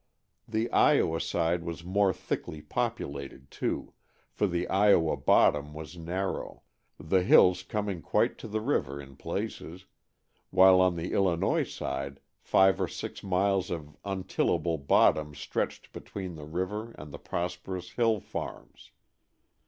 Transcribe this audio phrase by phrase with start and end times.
[0.47, 3.93] The Iowa side was more thickly populated, too,
[4.31, 6.63] for the Iowa "bottom" was narrow,
[6.99, 9.85] the hills coming quite to the river in places,
[10.49, 16.45] while on the Illinois side five or six miles of untillable "bottom" stretched between the
[16.47, 18.89] river and the prosperous hill farms.